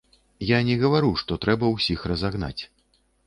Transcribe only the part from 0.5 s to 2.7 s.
Я не гавару, што трэба ўсіх разагнаць.